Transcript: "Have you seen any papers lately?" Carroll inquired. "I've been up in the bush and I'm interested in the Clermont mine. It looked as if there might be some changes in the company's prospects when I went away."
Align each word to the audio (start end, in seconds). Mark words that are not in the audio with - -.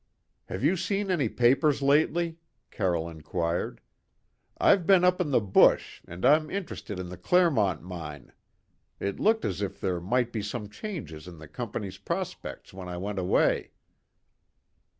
"Have 0.47 0.63
you 0.63 0.77
seen 0.77 1.11
any 1.11 1.29
papers 1.29 1.79
lately?" 1.83 2.39
Carroll 2.71 3.07
inquired. 3.07 3.81
"I've 4.57 4.87
been 4.87 5.03
up 5.03 5.21
in 5.21 5.29
the 5.29 5.39
bush 5.39 6.01
and 6.07 6.25
I'm 6.25 6.49
interested 6.49 6.97
in 6.97 7.09
the 7.09 7.17
Clermont 7.17 7.83
mine. 7.83 8.33
It 8.99 9.19
looked 9.19 9.45
as 9.45 9.61
if 9.61 9.79
there 9.79 9.99
might 10.01 10.33
be 10.33 10.41
some 10.41 10.69
changes 10.69 11.27
in 11.27 11.37
the 11.37 11.47
company's 11.47 11.99
prospects 11.99 12.73
when 12.73 12.89
I 12.89 12.97
went 12.97 13.19
away." 13.19 13.73